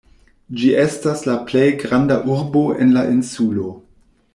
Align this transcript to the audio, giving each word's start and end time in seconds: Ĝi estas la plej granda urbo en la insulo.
Ĝi 0.61 0.71
estas 0.83 1.21
la 1.29 1.37
plej 1.51 1.67
granda 1.85 2.21
urbo 2.37 2.67
en 2.87 2.97
la 3.01 3.09
insulo. 3.15 3.73